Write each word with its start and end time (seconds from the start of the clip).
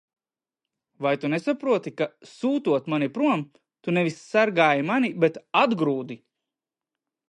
Vai 1.05 1.11
tu 1.23 1.29
nesaproti, 1.33 1.93
ka, 2.01 2.07
sūtot 2.31 2.89
mani 2.95 3.11
prom, 3.19 3.45
tu 3.85 3.97
nevis 4.01 4.21
sargāji 4.33 4.91
mani, 4.93 5.17
bet 5.27 5.43
atgrūdi? 5.65 6.23